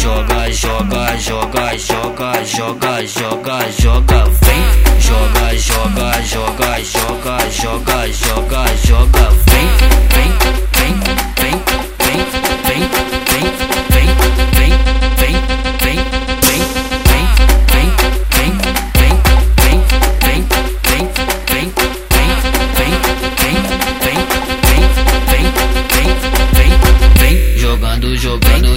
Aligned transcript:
joga, 0.00 0.50
joga, 0.50 1.16
joga, 1.18 1.76
joga, 1.76 2.32
joga, 2.44 3.04
joga, 3.04 3.70
joga, 3.78 4.24
vem, 4.40 4.64
joga, 4.98 5.54
joga, 5.56 6.22
joga, 6.22 6.82
joga, 6.82 7.38
joga, 7.50 8.08
joga, 8.08 8.64
joga. 8.86 9.19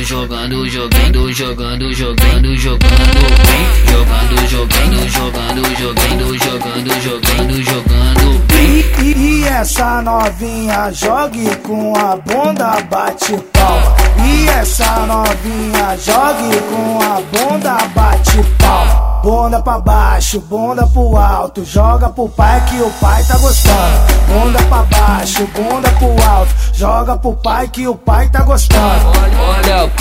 Jogando, 0.03 0.67
jogando, 0.67 1.31
jogando, 1.31 1.93
jogando, 1.93 2.57
jogando, 2.57 3.19
vem, 3.45 3.85
jogando, 3.89 4.47
jogando, 4.49 5.09
jogando, 5.09 5.75
jogando, 5.77 6.37
jogando, 6.37 7.01
jogando, 7.01 7.63
jogando, 7.63 8.43
vem. 8.49 8.83
E, 9.01 9.13
e 9.17 9.47
essa 9.47 10.01
novinha 10.01 10.91
jogue 10.91 11.55
com 11.57 11.93
a 11.95 12.17
bunda 12.17 12.81
bate 12.89 13.37
palma. 13.53 13.95
E 14.25 14.49
essa 14.49 15.05
novinha 15.05 15.97
jogue 15.97 16.59
com 16.69 16.99
a 17.01 17.21
bunda 17.31 17.77
bate 17.95 18.43
palma. 18.59 19.13
Bunda 19.23 19.61
pra 19.61 19.79
baixo, 19.79 20.41
bunda 20.41 20.85
pro 20.87 21.15
alto, 21.15 21.63
joga 21.63 22.09
pro 22.09 22.27
pai 22.27 22.61
que 22.65 22.81
o 22.81 22.91
pai 22.99 23.23
tá 23.23 23.37
gostando. 23.37 24.13
Bunda 24.27 24.61
pra 24.63 24.83
baixo, 24.83 25.47
bunda 25.55 25.89
pro 25.91 26.29
alto, 26.29 26.53
joga 26.73 27.15
pro 27.15 27.33
pai 27.35 27.69
que 27.69 27.87
o 27.87 27.95
pai 27.95 28.27
tá 28.27 28.41
gostando. 28.41 29.32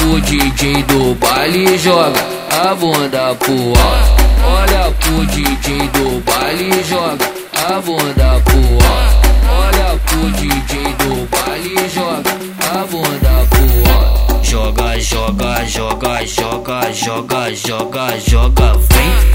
Pro 0.03 0.21
DJ 0.21 0.83
do 0.89 1.15
baile 1.15 1.79
joga 1.79 2.21
a 2.51 2.75
bunda 2.75 3.37
pro 3.37 3.55
alto. 3.55 4.23
Olha 4.45 4.91
pro 4.99 5.25
DJ 5.27 5.89
do 5.93 6.21
baile 6.27 6.83
joga 6.83 7.25
a 7.55 7.81
bunda 7.81 8.41
pro 8.45 8.59
alto. 8.59 9.29
Olha 9.49 9.97
pro 10.05 10.29
DJ 10.33 10.73
do 10.99 11.29
baile 11.31 11.89
joga 11.89 12.33
a 12.69 12.85
bunda 12.85 13.47
pro 13.49 13.65
alto. 13.93 14.43
Joga, 14.43 14.99
joga, 14.99 15.65
joga, 15.67 16.27
joga, 16.27 16.93
joga, 16.93 17.55
joga, 17.55 18.19
joga, 18.19 18.73
vem. 18.73 19.32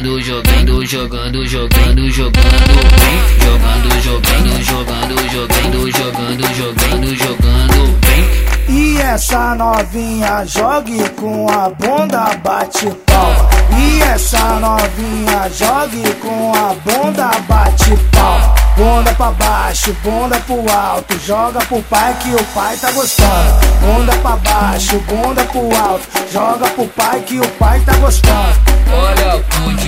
Jogando, 0.00 0.20
jogando, 0.20 0.86
jogando, 0.86 1.46
jogando, 1.46 1.46
jogando, 1.46 2.10
jogando, 2.10 2.40
vem, 2.96 3.20
jogando, 3.40 4.02
jogando, 4.02 4.62
jogando, 4.64 5.30
jogando, 5.30 5.90
jogando, 5.90 6.54
jogando, 6.54 7.16
jogando, 7.16 7.98
vem. 8.06 8.50
E 8.68 8.98
essa 8.98 9.54
novinha 9.54 10.44
jogue 10.46 11.08
com 11.10 11.46
a 11.50 11.68
bunda 11.70 12.36
bate 12.42 12.86
palma. 13.04 13.50
E 13.76 14.00
essa 14.02 14.60
novinha 14.60 15.50
jogue 15.50 16.14
com 16.22 16.52
a 16.54 16.74
bunda 16.74 17.30
bate 17.48 17.96
palma. 18.12 18.54
Bunda 18.76 19.12
pra 19.14 19.32
baixo, 19.32 19.94
bunda 20.02 20.40
pro 20.40 20.64
alto, 20.72 21.18
joga 21.26 21.58
pro 21.66 21.82
pai 21.82 22.16
que 22.22 22.34
o 22.34 22.44
pai 22.54 22.76
tá 22.76 22.90
gostando. 22.92 23.66
Bunda 23.80 24.12
pra 24.18 24.36
baixo, 24.36 24.98
bunda 25.00 25.44
pro 25.44 25.76
alto, 25.76 26.08
joga 26.32 26.66
pro 26.70 26.86
pai 26.86 27.20
que 27.20 27.38
o 27.38 27.48
pai 27.58 27.80
tá 27.80 27.94
gostando. 27.96 28.56
Olha 28.92 29.38
pro 29.40 29.79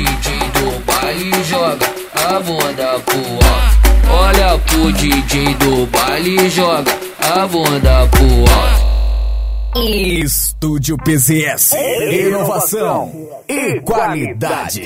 Pro 4.83 4.93
DJ 4.95 5.55
do 5.61 5.87
baile 5.87 6.51
joga 6.51 6.91
a 7.21 7.47
bunda 7.47 8.09
pro 8.09 8.27
alto. 9.77 9.89
Estúdio 9.89 10.97
PZS. 10.99 11.73
Inovação 12.11 13.13
e 13.49 13.81
qualidade. 13.83 14.83